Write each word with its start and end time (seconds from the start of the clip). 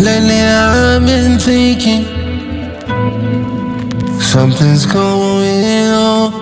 Lately 0.00 0.40
I've 0.40 1.04
been 1.06 1.38
thinking 1.38 2.04
something's 4.20 4.86
going 4.86 5.88
on. 5.90 6.32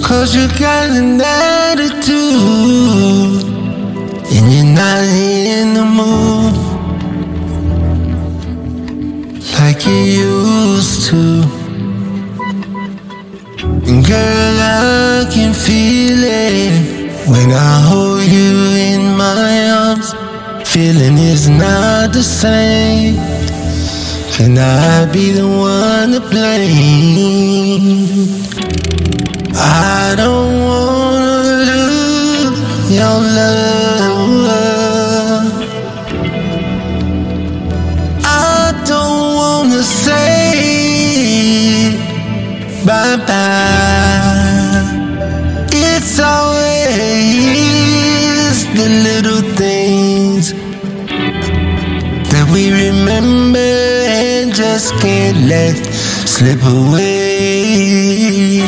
Cause 0.00 0.34
you 0.34 0.46
got 0.58 0.90
an 0.90 1.20
attitude 1.20 2.18
and 4.34 4.52
you're 4.52 4.72
not 4.74 5.02
in 5.04 5.74
the 5.74 5.84
mood 5.98 6.54
like 9.58 9.84
you 9.86 9.92
used 9.92 11.06
to. 11.08 11.22
And 13.88 14.04
girl, 14.06 14.56
I 14.60 15.28
can 15.32 15.52
feel 15.52 16.22
it 16.22 16.72
when 17.26 17.50
I 17.50 17.80
hold 17.88 18.22
you. 18.22 18.37
Feeling 20.78 21.18
is 21.18 21.48
not 21.48 22.12
the 22.12 22.22
same. 22.22 23.16
Can 24.34 24.56
I 24.56 25.06
be 25.12 25.32
the 25.32 25.44
one 25.44 26.12
to 26.12 26.20
blame? 26.20 28.06
I 29.56 30.14
don't 30.16 30.60
wanna 30.68 31.64
lose 31.70 32.92
your 32.98 33.18
love. 33.38 34.28
I 38.22 38.72
don't 38.86 39.34
wanna 39.40 39.82
say 39.82 40.30
bye 42.86 43.16
bye. 43.26 44.86
It's 45.72 46.20
always 46.20 47.48
the 48.78 48.88
little 49.06 49.37
just 54.78 54.94
can't 55.00 55.38
let 55.48 55.74
slip 56.34 56.62
away. 56.62 58.62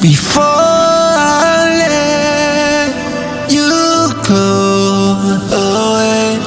Before 0.00 0.44
I 0.44 0.46
let 1.82 2.90
you 3.50 4.12
go 4.28 4.46
away, 5.64 6.38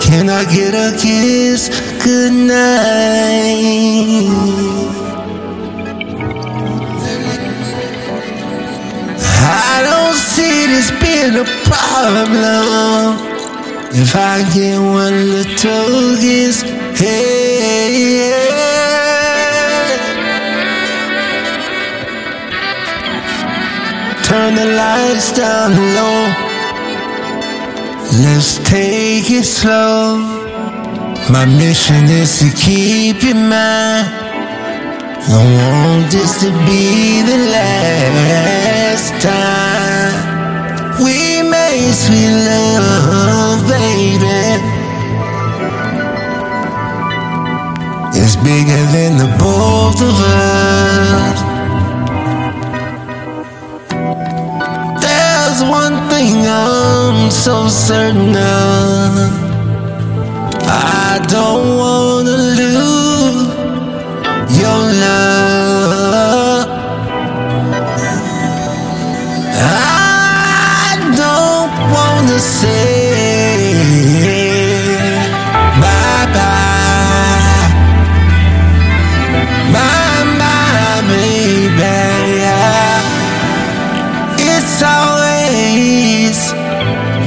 can 0.00 0.30
I 0.30 0.44
get 0.50 0.74
a 0.74 0.96
kiss 0.96 1.68
goodnight? 2.02 2.58
This 10.78 10.90
being 11.02 11.34
a 11.34 11.46
problem 11.66 13.18
if 14.02 14.14
I 14.14 14.36
get 14.54 14.78
one 14.78 15.18
little 15.34 16.16
kiss. 16.22 16.62
Hey, 16.94 18.18
yeah. 18.18 18.46
Turn 24.28 24.54
the 24.54 24.68
lights 24.82 25.28
down 25.32 25.70
low. 25.96 26.20
Let's 28.22 28.50
take 28.58 29.28
it 29.38 29.46
slow. 29.58 30.18
My 31.34 31.44
mission 31.44 32.04
is 32.20 32.38
to 32.38 32.48
keep 32.56 33.24
you 33.24 33.34
mine. 33.34 34.06
I 35.30 35.42
want 35.58 36.12
this 36.12 36.32
to 36.42 36.50
be 36.66 37.22
the 37.30 37.38
last 37.56 39.10
time 39.20 39.57
sweet 42.04 42.34
love, 42.48 43.60
baby. 43.68 44.40
It's 48.20 48.36
bigger 48.36 48.82
than 48.94 49.12
the 49.22 49.28
both 49.42 50.00
of 50.10 50.16
us. 50.46 51.38
There's 55.04 55.60
one 55.80 55.96
thing 56.10 56.36
I'm 56.46 57.30
so 57.30 57.68
certain 57.68 58.36
of. 58.36 59.10
I 61.10 61.24
don't 61.34 61.76
wanna 61.82 62.38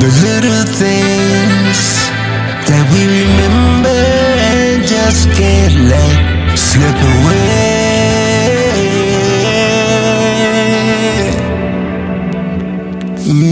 the 0.00 0.08
little 0.24 0.64
things 0.80 1.80
that 2.68 2.84
we 2.92 3.00
remember 3.20 4.00
and 4.50 4.80
just 4.88 5.28
can't 5.36 5.76
let 5.92 6.56
slip 6.56 7.00
away. 7.16 7.50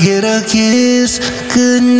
get 0.00 0.24
a 0.24 0.46
kiss 0.46 1.18
goodnight? 1.52 1.98